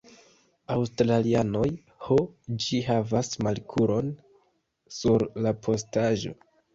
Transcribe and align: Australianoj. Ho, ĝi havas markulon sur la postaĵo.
Australianoj. 0.75 1.67
Ho, 2.05 2.15
ĝi 2.65 2.79
havas 2.87 3.29
markulon 3.49 4.09
sur 5.01 5.27
la 5.47 5.53
postaĵo. 5.69 6.33